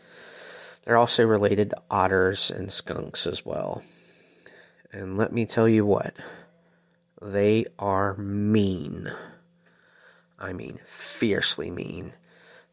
They're 0.85 0.97
also 0.97 1.27
related 1.27 1.71
to 1.71 1.83
otters 1.91 2.51
and 2.51 2.71
skunks 2.71 3.27
as 3.27 3.45
well. 3.45 3.83
And 4.93 5.17
let 5.17 5.33
me 5.33 5.47
tell 5.47 5.69
you 5.69 5.85
what, 5.85 6.15
they 7.21 7.67
are 7.79 8.15
mean. 8.17 9.11
I 10.39 10.53
mean, 10.53 10.79
fiercely 10.87 11.71
mean. 11.71 12.13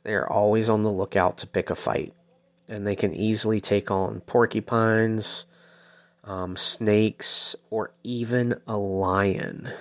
They 0.03 0.13
are 0.13 0.29
always 0.29 0.69
on 0.69 0.83
the 0.83 0.91
lookout 0.91 1.37
to 1.39 1.47
pick 1.47 1.69
a 1.69 1.75
fight, 1.75 2.13
and 2.67 2.85
they 2.85 2.95
can 2.95 3.13
easily 3.13 3.59
take 3.59 3.89
on 3.89 4.21
porcupines, 4.21 5.45
um, 6.23 6.57
snakes, 6.57 7.55
or 7.69 7.93
even 8.03 8.59
a 8.67 8.77
lion. 8.77 9.71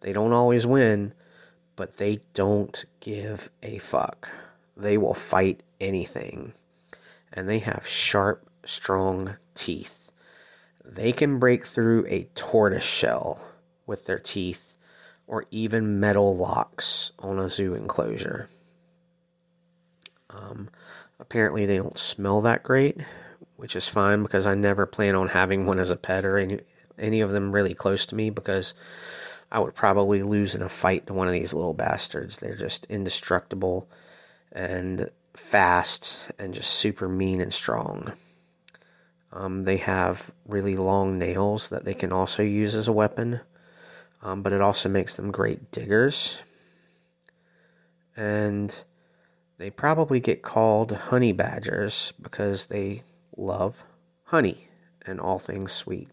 They 0.00 0.12
don't 0.12 0.32
always 0.32 0.66
win, 0.66 1.14
but 1.78 1.98
they 1.98 2.18
don't 2.34 2.84
give 2.98 3.50
a 3.62 3.78
fuck. 3.78 4.34
They 4.76 4.98
will 4.98 5.14
fight 5.14 5.62
anything, 5.80 6.52
and 7.32 7.48
they 7.48 7.60
have 7.60 7.86
sharp, 7.86 8.50
strong 8.64 9.36
teeth. 9.54 10.10
They 10.84 11.12
can 11.12 11.38
break 11.38 11.64
through 11.64 12.04
a 12.08 12.24
tortoise 12.34 12.82
shell 12.82 13.40
with 13.86 14.06
their 14.06 14.18
teeth 14.18 14.76
or 15.28 15.44
even 15.52 16.00
metal 16.00 16.36
locks 16.36 17.12
on 17.20 17.38
a 17.38 17.48
zoo 17.48 17.74
enclosure. 17.74 18.48
Um, 20.30 20.70
apparently, 21.20 21.64
they 21.64 21.76
don't 21.76 21.98
smell 21.98 22.40
that 22.40 22.64
great, 22.64 22.96
which 23.54 23.76
is 23.76 23.88
fine 23.88 24.24
because 24.24 24.46
I 24.46 24.56
never 24.56 24.84
plan 24.84 25.14
on 25.14 25.28
having 25.28 25.64
one 25.64 25.78
as 25.78 25.92
a 25.92 25.96
pet 25.96 26.24
or 26.24 26.38
any, 26.38 26.58
any 26.98 27.20
of 27.20 27.30
them 27.30 27.52
really 27.52 27.74
close 27.74 28.04
to 28.06 28.16
me 28.16 28.30
because 28.30 28.74
I 29.50 29.60
would 29.60 29.74
probably 29.74 30.22
lose 30.22 30.54
in 30.54 30.62
a 30.62 30.68
fight 30.68 31.06
to 31.06 31.14
one 31.14 31.26
of 31.26 31.32
these 31.32 31.54
little 31.54 31.74
bastards. 31.74 32.38
They're 32.38 32.54
just 32.54 32.86
indestructible 32.86 33.88
and 34.52 35.10
fast 35.34 36.30
and 36.38 36.52
just 36.52 36.70
super 36.70 37.08
mean 37.08 37.40
and 37.40 37.52
strong. 37.52 38.12
Um, 39.32 39.64
they 39.64 39.76
have 39.78 40.32
really 40.46 40.76
long 40.76 41.18
nails 41.18 41.68
that 41.68 41.84
they 41.84 41.94
can 41.94 42.12
also 42.12 42.42
use 42.42 42.74
as 42.74 42.88
a 42.88 42.92
weapon 42.92 43.40
um, 44.22 44.42
but 44.42 44.52
it 44.52 44.60
also 44.60 44.88
makes 44.88 45.16
them 45.16 45.30
great 45.30 45.70
diggers. 45.70 46.42
And 48.16 48.84
they 49.58 49.70
probably 49.70 50.20
get 50.20 50.42
called 50.42 50.92
honey 50.92 51.32
badgers 51.32 52.12
because 52.20 52.66
they 52.66 53.04
love 53.36 53.84
honey 54.24 54.68
and 55.06 55.20
all 55.20 55.38
things 55.38 55.72
sweet. 55.72 56.08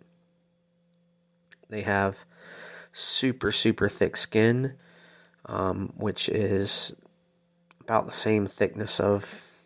They 1.70 1.82
have 1.82 2.26
super, 2.96 3.52
super 3.52 3.90
thick 3.90 4.16
skin, 4.16 4.74
um, 5.48 5.92
which 5.98 6.30
is 6.30 6.96
about 7.82 8.06
the 8.06 8.12
same 8.12 8.46
thickness 8.46 9.02
of 9.02 9.62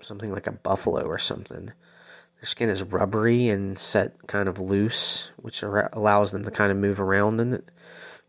something 0.00 0.32
like 0.32 0.46
a 0.46 0.52
buffalo 0.52 1.02
or 1.02 1.18
something. 1.18 1.66
Their 1.66 2.44
skin 2.44 2.68
is 2.68 2.84
rubbery 2.84 3.48
and 3.48 3.76
set 3.76 4.28
kind 4.28 4.48
of 4.48 4.60
loose, 4.60 5.32
which 5.36 5.64
allows 5.64 6.30
them 6.30 6.44
to 6.44 6.50
kind 6.52 6.70
of 6.70 6.78
move 6.78 7.00
around 7.00 7.40
in 7.40 7.52
it, 7.52 7.68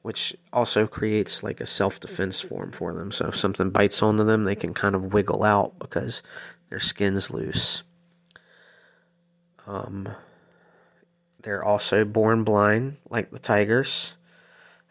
which 0.01 0.35
also 0.51 0.88
creates 0.88 1.43
like 1.43 1.62
a 1.62 1.65
self 1.65 2.00
defense 2.00 2.41
form 2.41 2.71
for 2.71 2.95
them. 2.95 3.12
So 3.12 3.27
if 3.27 3.35
something 3.35 3.69
bites 3.69 4.01
onto 4.01 4.23
them, 4.23 4.43
they 4.43 4.55
can 4.55 4.73
kind 4.73 4.95
of 4.95 5.13
wiggle 5.13 5.43
out 5.43 5.77
because 5.77 6.23
their 6.69 6.79
skin's 6.79 7.31
loose. 7.31 7.83
Um, 9.67 10.09
they're 11.43 11.63
also 11.63 12.03
born 12.03 12.43
blind, 12.43 12.97
like 13.09 13.31
the 13.31 13.39
tigers. 13.39 14.15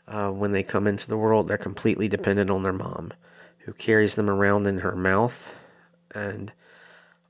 Uh, 0.07 0.31
when 0.31 0.53
they 0.53 0.63
come 0.63 0.87
into 0.87 1.09
the 1.09 1.17
world, 1.17 1.49
they're 1.49 1.59
completely 1.59 2.09
dependent 2.09 2.51
on 2.51 2.63
their 2.63 2.73
mom, 2.73 3.13
who 3.61 3.73
carries 3.73 4.15
them 4.15 4.31
around 4.31 4.67
in 4.67 4.79
her 4.79 4.97
mouth 4.97 5.55
and 6.15 6.53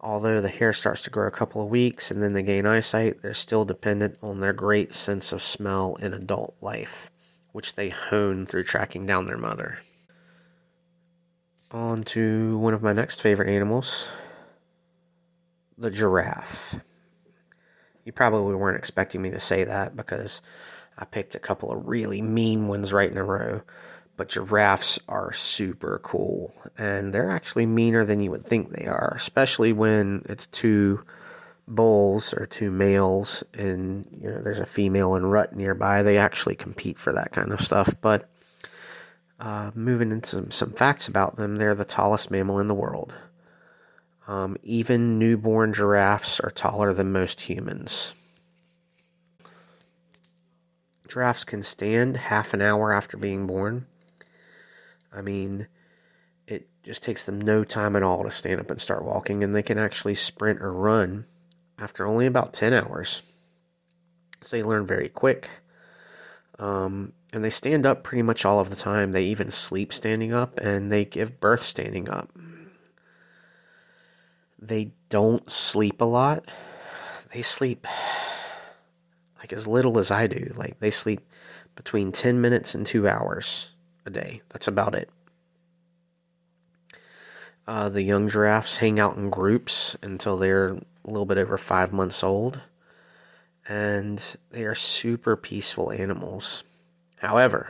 Although 0.03 0.41
the 0.41 0.49
hair 0.49 0.73
starts 0.73 1.01
to 1.03 1.11
grow 1.11 1.29
a 1.29 1.33
couple 1.33 1.63
of 1.63 1.69
weeks 1.69 2.11
and 2.11 2.21
then 2.21 2.33
they 2.33 2.43
gain 2.43 2.67
eyesight, 2.67 3.23
they're 3.23 3.33
still 3.33 3.65
dependent 3.65 4.19
on 4.21 4.41
their 4.41 4.53
great 4.53 4.93
sense 4.93 5.33
of 5.33 5.41
smell 5.41 5.95
in 6.01 6.13
adult 6.13 6.57
life, 6.61 7.09
which 7.53 7.77
they 7.77 7.91
hone 7.91 8.45
through 8.45 8.65
tracking 8.65 9.07
down 9.07 9.27
their 9.27 9.39
mother. 9.39 9.79
On 11.71 12.03
to 12.03 12.59
one 12.59 12.75
of 12.75 12.83
my 12.83 12.93
next 12.93 13.23
favorite 13.23 13.49
animals 13.49 14.09
the 15.79 15.91
giraffe. 15.91 16.79
You 18.05 18.13
probably 18.13 18.55
weren't 18.55 18.79
expecting 18.79 19.23
me 19.23 19.31
to 19.31 19.39
say 19.39 19.65
that 19.65 19.97
because 19.97 20.43
I 20.99 21.05
picked 21.05 21.35
a 21.35 21.41
couple 21.41 21.73
of 21.73 21.87
really 21.87 22.23
mean 22.23 22.69
ones 22.69 22.93
right 22.93 23.11
in 23.11 23.19
a 23.19 23.25
row 23.25 23.63
but 24.15 24.29
giraffes 24.29 25.01
are 25.09 25.33
super 25.33 25.99
cool 26.03 26.53
and 26.77 27.15
they're 27.15 27.31
actually 27.31 27.65
meaner 27.65 28.05
than 28.05 28.21
you 28.21 28.31
would 28.31 28.45
think 28.45 28.71
they 28.71 28.87
are 28.87 29.15
especially 29.17 29.73
when 29.73 30.23
it's 30.29 30.47
two 30.47 31.03
bulls 31.75 32.35
or 32.35 32.47
two 32.47 32.71
males, 32.71 33.45
and 33.55 34.07
you 34.21 34.29
know 34.29 34.41
there's 34.43 34.61
a 34.61 34.67
female 34.67 35.15
in 35.15 35.27
rut 35.27 35.55
nearby, 35.55 36.03
they 36.03 36.19
actually 36.19 36.55
compete 36.55 36.99
for 36.99 37.13
that 37.13 37.33
kind 37.33 37.53
of 37.53 37.61
stuff. 37.61 37.95
But 38.01 38.29
uh, 39.41 39.71
moving 39.75 40.13
into 40.13 40.29
some, 40.29 40.51
some 40.51 40.73
facts 40.73 41.09
about 41.09 41.37
them, 41.37 41.57
they're 41.57 41.75
the 41.75 41.85
tallest 41.85 42.31
mammal 42.31 42.59
in 42.59 42.69
the 42.69 42.75
world. 42.75 43.15
Um, 44.29 44.57
even 44.63 45.19
newborn 45.19 45.73
giraffes 45.73 46.39
are 46.41 46.51
taller 46.51 46.93
than 46.93 47.13
most 47.13 47.43
humans. 47.43 48.15
Giraffes 51.09 51.45
can 51.45 51.63
stand 51.63 52.17
half 52.17 52.55
an 52.55 52.63
hour 52.63 52.93
after 52.93 53.17
being 53.17 53.47
born. 53.47 53.87
I 55.13 55.21
mean, 55.21 55.67
it 56.47 56.69
just 56.83 57.03
takes 57.03 57.27
them 57.27 57.41
no 57.41 57.65
time 57.65 57.97
at 57.97 58.03
all 58.03 58.23
to 58.25 58.31
stand 58.31 58.61
up 58.61 58.71
and 58.71 58.81
start 58.81 59.05
walking, 59.05 59.45
and 59.45 59.55
they 59.55 59.63
can 59.63 59.79
actually 59.79 60.15
sprint 60.15 60.61
or 60.63 60.73
run 60.73 61.27
after 61.79 62.07
only 62.07 62.27
about 62.27 62.55
10 62.55 62.73
hours. 62.73 63.23
So 64.41 64.57
they 64.57 64.63
learn 64.63 64.87
very 64.87 65.09
quick. 65.09 65.51
Um, 66.59 67.13
and 67.33 67.45
they 67.45 67.51
stand 67.51 67.85
up 67.85 68.05
pretty 68.05 68.23
much 68.23 68.45
all 68.45 68.61
of 68.61 68.71
the 68.71 68.77
time. 68.77 69.13
They 69.13 69.25
even 69.25 69.51
sleep 69.51 69.93
standing 69.93 70.33
up, 70.33 70.59
and 70.61 70.93
they 70.93 71.05
give 71.05 71.41
birth 71.41 71.63
standing 71.63 72.09
up. 72.09 72.31
They 74.63 74.93
don't 75.09 75.51
sleep 75.51 76.01
a 76.01 76.05
lot. 76.05 76.45
They 77.35 77.43
sleep 77.43 77.85
like 79.41 79.53
as 79.53 79.67
little 79.67 79.99
as 79.99 80.13
I 80.13 80.29
do. 80.29 80.55
Like 80.57 80.79
they 80.79 80.91
sleep 80.91 81.21
between 81.75 82.13
10 82.13 82.41
minutes 82.41 82.73
and 82.77 82.87
two 82.87 83.09
hours 83.09 83.75
a 84.07 84.11
day. 84.11 84.41
That's 84.51 84.69
about 84.69 84.95
it. 84.95 85.11
Uh, 87.67 87.89
the 87.89 88.03
young 88.03 88.29
giraffes 88.29 88.79
hang 88.79 89.01
out 89.01 89.17
in 89.17 89.31
groups 89.31 89.97
until 90.01 90.37
they're 90.37 90.69
a 90.69 90.81
little 91.05 91.27
bit 91.27 91.39
over 91.39 91.59
five 91.59 91.93
months 91.93 92.23
old. 92.23 92.61
And 93.69 94.23
they 94.51 94.65
are 94.65 94.77
super 94.77 95.37
peaceful 95.37 95.91
animals. 95.91 96.63
However, 97.19 97.69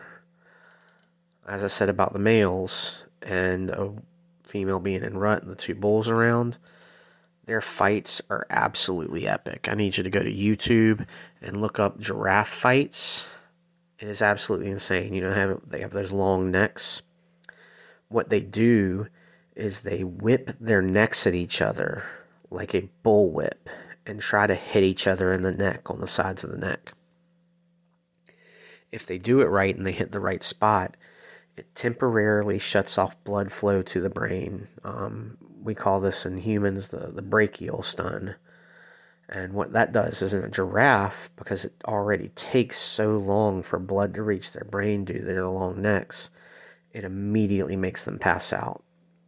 as 1.48 1.64
I 1.64 1.68
said 1.68 1.88
about 1.88 2.12
the 2.12 2.18
males 2.18 3.04
and 3.22 3.70
a 3.70 3.94
female 4.46 4.78
being 4.78 5.02
in 5.02 5.16
rut 5.16 5.42
and 5.42 5.50
the 5.50 5.56
two 5.56 5.74
bulls 5.74 6.10
around, 6.10 6.58
their 7.44 7.60
fights 7.60 8.22
are 8.30 8.46
absolutely 8.50 9.26
epic. 9.26 9.68
I 9.68 9.74
need 9.74 9.96
you 9.96 10.04
to 10.04 10.10
go 10.10 10.22
to 10.22 10.32
YouTube 10.32 11.06
and 11.40 11.60
look 11.60 11.78
up 11.78 11.98
giraffe 11.98 12.48
fights. 12.48 13.36
It 13.98 14.08
is 14.08 14.22
absolutely 14.22 14.70
insane. 14.70 15.14
You 15.14 15.22
know, 15.22 15.30
they 15.30 15.40
have, 15.40 15.68
they 15.68 15.80
have 15.80 15.90
those 15.92 16.12
long 16.12 16.50
necks. 16.50 17.02
What 18.08 18.30
they 18.30 18.40
do 18.40 19.08
is 19.56 19.80
they 19.80 20.04
whip 20.04 20.56
their 20.60 20.82
necks 20.82 21.26
at 21.26 21.34
each 21.34 21.60
other 21.60 22.04
like 22.50 22.74
a 22.74 22.88
bull 23.02 23.30
whip 23.30 23.68
and 24.06 24.20
try 24.20 24.46
to 24.46 24.54
hit 24.54 24.82
each 24.82 25.06
other 25.06 25.32
in 25.32 25.42
the 25.42 25.52
neck 25.52 25.90
on 25.90 26.00
the 26.00 26.06
sides 26.06 26.44
of 26.44 26.50
the 26.50 26.58
neck. 26.58 26.92
If 28.90 29.06
they 29.06 29.18
do 29.18 29.40
it 29.40 29.46
right 29.46 29.74
and 29.74 29.86
they 29.86 29.92
hit 29.92 30.12
the 30.12 30.20
right 30.20 30.42
spot, 30.42 30.96
it 31.56 31.74
temporarily 31.74 32.58
shuts 32.58 32.98
off 32.98 33.22
blood 33.24 33.50
flow 33.50 33.82
to 33.82 34.00
the 34.00 34.10
brain. 34.10 34.68
Um, 34.84 35.38
we 35.62 35.74
call 35.74 36.00
this 36.00 36.26
in 36.26 36.38
humans 36.38 36.88
the, 36.88 37.08
the 37.08 37.22
brachial 37.22 37.82
stun. 37.82 38.36
And 39.28 39.54
what 39.54 39.72
that 39.72 39.92
does 39.92 40.20
is 40.20 40.34
in 40.34 40.44
a 40.44 40.50
giraffe, 40.50 41.30
because 41.36 41.64
it 41.64 41.72
already 41.86 42.28
takes 42.30 42.76
so 42.76 43.16
long 43.16 43.62
for 43.62 43.78
blood 43.78 44.14
to 44.14 44.22
reach 44.22 44.52
their 44.52 44.64
brain 44.64 45.04
due 45.04 45.20
to 45.20 45.24
their 45.24 45.46
long 45.46 45.80
necks, 45.80 46.30
it 46.92 47.04
immediately 47.04 47.76
makes 47.76 48.04
them 48.04 48.18
pass 48.18 48.52
out. 48.52 48.82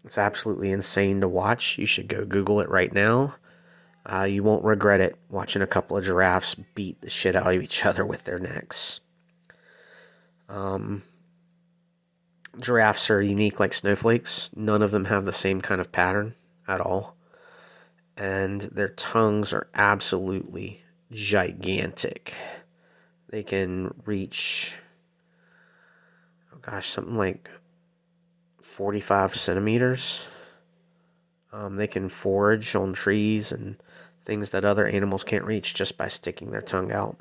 It's 0.05 0.19
absolutely 0.19 0.71
insane 0.71 1.23
to 1.23 1.29
watch. 1.29 1.79
You 1.79 1.87
should 1.87 2.09
go 2.09 2.27
Google 2.27 2.61
it 2.61 2.69
right 2.69 2.93
now. 2.93 3.37
Uh, 4.05 4.25
you 4.25 4.43
won't 4.43 4.65
regret 4.65 5.01
it 5.01 5.17
watching 5.31 5.63
a 5.63 5.67
couple 5.67 5.97
of 5.97 6.05
giraffes 6.05 6.55
beat 6.75 7.01
the 7.01 7.09
shit 7.09 7.35
out 7.35 7.55
of 7.55 7.63
each 7.63 7.87
other 7.87 8.05
with 8.05 8.25
their 8.25 8.39
necks. 8.39 9.01
Um, 10.49 11.03
giraffes 12.61 13.11
are 13.11 13.21
unique 13.21 13.61
like 13.61 13.73
snowflakes. 13.73 14.51
None 14.55 14.83
of 14.83 14.91
them 14.91 15.07
have 15.07 15.25
the 15.25 15.33
same 15.33 15.61
kind 15.61 15.81
of 15.81 15.93
pattern 15.93 16.35
at 16.67 16.81
all. 16.81 17.17
And 18.17 18.63
their 18.63 18.89
tongues 18.89 19.53
are 19.53 19.69
absolutely 19.75 20.83
gigantic. 21.11 22.35
They 23.29 23.43
can 23.43 23.93
reach, 24.05 24.81
oh 26.53 26.59
gosh, 26.63 26.89
something 26.89 27.17
like 27.17 27.51
45 28.63 29.35
centimeters. 29.35 30.29
Um, 31.53 31.77
they 31.77 31.87
can 31.87 32.09
forage 32.09 32.75
on 32.75 32.93
trees 32.93 33.53
and 33.53 33.77
things 34.21 34.51
that 34.51 34.65
other 34.65 34.87
animals 34.87 35.23
can't 35.23 35.45
reach 35.45 35.75
just 35.75 35.97
by 35.97 36.09
sticking 36.09 36.51
their 36.51 36.63
tongue 36.63 36.91
out. 36.91 37.17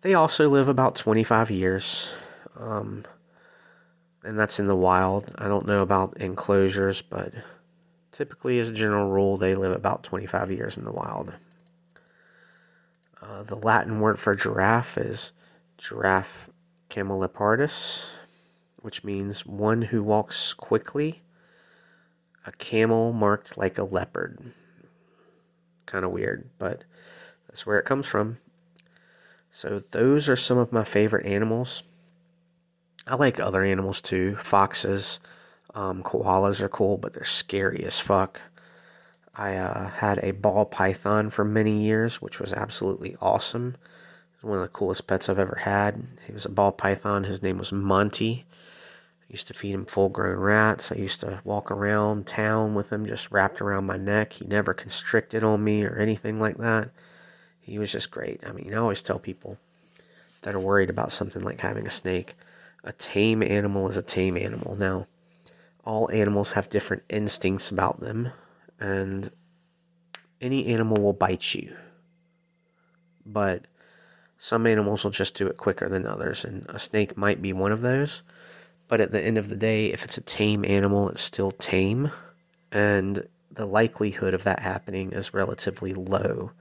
They 0.00 0.14
also 0.14 0.48
live 0.48 0.68
about 0.68 0.94
25 0.94 1.50
years. 1.50 2.14
Um, 2.56 3.04
and 4.28 4.38
that's 4.38 4.60
in 4.60 4.66
the 4.66 4.76
wild. 4.76 5.34
I 5.38 5.48
don't 5.48 5.66
know 5.66 5.80
about 5.80 6.18
enclosures, 6.18 7.00
but 7.00 7.32
typically, 8.12 8.58
as 8.58 8.68
a 8.68 8.74
general 8.74 9.08
rule, 9.08 9.38
they 9.38 9.54
live 9.54 9.74
about 9.74 10.04
25 10.04 10.50
years 10.50 10.76
in 10.76 10.84
the 10.84 10.92
wild. 10.92 11.32
Uh, 13.22 13.42
the 13.42 13.56
Latin 13.56 14.00
word 14.00 14.18
for 14.18 14.34
giraffe 14.34 14.98
is 14.98 15.32
giraffe 15.78 16.50
camelopardus, 16.90 18.12
which 18.82 19.02
means 19.02 19.46
one 19.46 19.80
who 19.80 20.02
walks 20.02 20.52
quickly, 20.52 21.22
a 22.44 22.52
camel 22.52 23.14
marked 23.14 23.56
like 23.56 23.78
a 23.78 23.82
leopard. 23.82 24.52
Kind 25.86 26.04
of 26.04 26.10
weird, 26.10 26.50
but 26.58 26.84
that's 27.46 27.66
where 27.66 27.78
it 27.78 27.86
comes 27.86 28.06
from. 28.06 28.36
So, 29.50 29.78
those 29.78 30.28
are 30.28 30.36
some 30.36 30.58
of 30.58 30.70
my 30.70 30.84
favorite 30.84 31.24
animals. 31.24 31.82
I 33.08 33.14
like 33.14 33.40
other 33.40 33.64
animals 33.64 34.02
too. 34.02 34.36
Foxes, 34.36 35.18
um, 35.74 36.02
koalas 36.02 36.60
are 36.60 36.68
cool, 36.68 36.98
but 36.98 37.14
they're 37.14 37.24
scary 37.24 37.82
as 37.84 37.98
fuck. 37.98 38.42
I 39.34 39.56
uh, 39.56 39.88
had 39.88 40.18
a 40.22 40.32
ball 40.32 40.66
python 40.66 41.30
for 41.30 41.44
many 41.44 41.84
years, 41.84 42.20
which 42.20 42.38
was 42.38 42.52
absolutely 42.52 43.16
awesome. 43.20 43.76
One 44.42 44.58
of 44.58 44.62
the 44.62 44.68
coolest 44.68 45.06
pets 45.06 45.28
I've 45.28 45.38
ever 45.38 45.60
had. 45.62 46.06
He 46.26 46.32
was 46.32 46.44
a 46.44 46.50
ball 46.50 46.72
python. 46.72 47.24
His 47.24 47.42
name 47.42 47.56
was 47.56 47.72
Monty. 47.72 48.44
I 48.50 49.26
used 49.30 49.46
to 49.46 49.54
feed 49.54 49.72
him 49.72 49.86
full 49.86 50.10
grown 50.10 50.38
rats. 50.38 50.92
I 50.92 50.96
used 50.96 51.20
to 51.20 51.40
walk 51.44 51.70
around 51.70 52.26
town 52.26 52.74
with 52.74 52.92
him 52.92 53.06
just 53.06 53.30
wrapped 53.30 53.60
around 53.60 53.86
my 53.86 53.96
neck. 53.96 54.34
He 54.34 54.44
never 54.44 54.74
constricted 54.74 55.42
on 55.42 55.64
me 55.64 55.84
or 55.84 55.96
anything 55.96 56.40
like 56.40 56.58
that. 56.58 56.90
He 57.60 57.78
was 57.78 57.92
just 57.92 58.10
great. 58.10 58.46
I 58.46 58.52
mean, 58.52 58.72
I 58.74 58.78
always 58.78 59.02
tell 59.02 59.18
people 59.18 59.58
that 60.42 60.54
are 60.54 60.60
worried 60.60 60.90
about 60.90 61.12
something 61.12 61.42
like 61.42 61.60
having 61.60 61.86
a 61.86 61.90
snake 61.90 62.36
a 62.84 62.92
tame 62.92 63.42
animal 63.42 63.88
is 63.88 63.96
a 63.96 64.02
tame 64.02 64.36
animal. 64.36 64.76
Now, 64.76 65.06
all 65.84 66.10
animals 66.10 66.52
have 66.52 66.68
different 66.68 67.02
instincts 67.08 67.70
about 67.70 68.00
them, 68.00 68.30
and 68.78 69.30
any 70.40 70.66
animal 70.66 71.02
will 71.02 71.12
bite 71.12 71.54
you. 71.54 71.76
But 73.24 73.66
some 74.36 74.66
animals 74.66 75.04
will 75.04 75.10
just 75.10 75.34
do 75.34 75.46
it 75.48 75.56
quicker 75.56 75.88
than 75.88 76.06
others, 76.06 76.44
and 76.44 76.66
a 76.68 76.78
snake 76.78 77.16
might 77.16 77.42
be 77.42 77.52
one 77.52 77.72
of 77.72 77.80
those. 77.80 78.22
But 78.86 79.00
at 79.00 79.12
the 79.12 79.20
end 79.20 79.36
of 79.36 79.48
the 79.48 79.56
day, 79.56 79.86
if 79.86 80.04
it's 80.04 80.16
a 80.16 80.22
tame 80.22 80.64
animal, 80.64 81.08
it's 81.10 81.22
still 81.22 81.50
tame, 81.50 82.10
and 82.70 83.26
the 83.50 83.66
likelihood 83.66 84.34
of 84.34 84.44
that 84.44 84.60
happening 84.60 85.12
is 85.12 85.34
relatively 85.34 85.92
low 85.92 86.52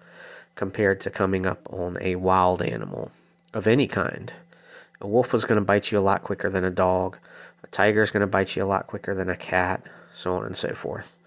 compared 0.56 0.99
to 1.01 1.12
coming 1.12 1.45
up 1.45 1.71
on 1.71 1.97
a 2.01 2.15
wild 2.15 2.62
animal 2.62 3.12
of 3.53 3.67
any 3.67 3.88
kind. 3.88 4.34
A 4.99 5.07
wolf 5.07 5.33
is 5.33 5.45
going 5.45 5.60
to 5.60 5.65
bite 5.65 5.91
you 5.91 5.99
a 5.99 6.01
lot 6.01 6.23
quicker 6.23 6.49
than 6.49 6.63
a 6.63 6.71
dog. 6.71 7.17
A 7.63 7.67
tiger 7.67 8.01
is 8.01 8.12
going 8.12 8.21
to 8.21 8.27
bite 8.27 8.55
you 8.55 8.63
a 8.63 8.65
lot 8.65 8.88
quicker 8.88 9.13
than 9.13 9.29
a 9.29 9.38
cat, 9.38 9.83
so 10.12 10.36
on 10.36 10.45
and 10.45 10.57
so 10.57 10.73
forth. 10.73 11.17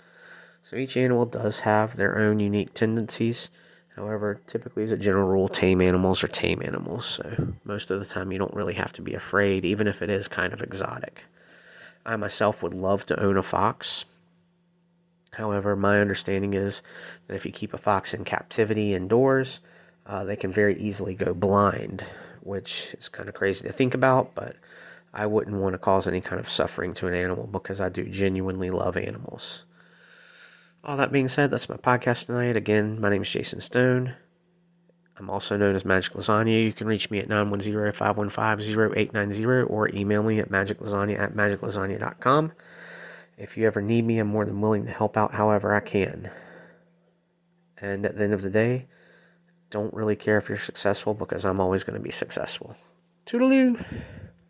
So 0.62 0.76
each 0.76 0.96
animal 0.96 1.26
does 1.26 1.60
have 1.60 1.96
their 1.96 2.18
own 2.18 2.40
unique 2.40 2.74
tendencies. 2.74 3.50
However, 3.96 4.40
typically, 4.46 4.82
as 4.82 4.92
a 4.92 4.96
general 4.96 5.28
rule, 5.28 5.48
tame 5.48 5.80
animals 5.80 6.22
are 6.24 6.28
tame 6.28 6.62
animals. 6.62 7.06
So 7.06 7.54
most 7.64 7.90
of 7.90 8.00
the 8.00 8.06
time, 8.06 8.32
you 8.32 8.38
don't 8.38 8.54
really 8.54 8.74
have 8.74 8.92
to 8.94 9.02
be 9.02 9.14
afraid, 9.14 9.64
even 9.64 9.86
if 9.86 10.02
it 10.02 10.10
is 10.10 10.28
kind 10.28 10.52
of 10.52 10.62
exotic. 10.62 11.24
I 12.04 12.16
myself 12.16 12.62
would 12.62 12.74
love 12.74 13.06
to 13.06 13.20
own 13.20 13.36
a 13.36 13.42
fox. 13.42 14.04
However, 15.34 15.76
my 15.76 16.00
understanding 16.00 16.54
is 16.54 16.82
that 17.26 17.36
if 17.36 17.46
you 17.46 17.52
keep 17.52 17.72
a 17.72 17.78
fox 17.78 18.14
in 18.14 18.24
captivity 18.24 18.94
indoors, 18.94 19.60
uh, 20.06 20.24
they 20.24 20.36
can 20.36 20.50
very 20.50 20.76
easily 20.76 21.14
go 21.14 21.34
blind 21.34 22.04
which 22.42 22.94
is 22.98 23.08
kind 23.08 23.28
of 23.28 23.34
crazy 23.34 23.66
to 23.66 23.72
think 23.72 23.94
about, 23.94 24.34
but 24.34 24.56
I 25.12 25.26
wouldn't 25.26 25.56
want 25.56 25.74
to 25.74 25.78
cause 25.78 26.06
any 26.06 26.20
kind 26.20 26.38
of 26.38 26.48
suffering 26.48 26.94
to 26.94 27.06
an 27.06 27.14
animal 27.14 27.46
because 27.46 27.80
I 27.80 27.88
do 27.88 28.08
genuinely 28.08 28.70
love 28.70 28.96
animals. 28.96 29.64
All 30.82 30.96
that 30.96 31.12
being 31.12 31.28
said, 31.28 31.50
that's 31.50 31.68
my 31.68 31.76
podcast 31.76 32.26
tonight. 32.26 32.56
Again, 32.56 33.00
my 33.00 33.10
name 33.10 33.22
is 33.22 33.30
Jason 33.30 33.60
Stone. 33.60 34.14
I'm 35.18 35.28
also 35.28 35.58
known 35.58 35.74
as 35.74 35.84
Magic 35.84 36.14
Lasagna. 36.14 36.64
You 36.64 36.72
can 36.72 36.86
reach 36.86 37.10
me 37.10 37.18
at 37.18 37.28
910-515-0890 37.28 39.68
or 39.68 39.94
email 39.94 40.22
me 40.22 40.38
at 40.38 40.48
magiclasagna 40.48 41.18
at 41.18 41.34
magiclasagna.com. 41.34 42.52
If 43.36 43.58
you 43.58 43.66
ever 43.66 43.82
need 43.82 44.06
me, 44.06 44.18
I'm 44.18 44.28
more 44.28 44.46
than 44.46 44.62
willing 44.62 44.86
to 44.86 44.92
help 44.92 45.18
out 45.18 45.34
however 45.34 45.74
I 45.74 45.80
can. 45.80 46.30
And 47.78 48.06
at 48.06 48.16
the 48.16 48.24
end 48.24 48.32
of 48.32 48.40
the 48.40 48.48
day, 48.48 48.86
don't 49.70 49.94
really 49.94 50.16
care 50.16 50.36
if 50.36 50.48
you're 50.48 50.58
successful 50.58 51.14
because 51.14 51.44
I'm 51.44 51.60
always 51.60 51.84
going 51.84 51.98
to 51.98 52.02
be 52.02 52.10
successful. 52.10 52.76
Toodaloo! 53.26 53.84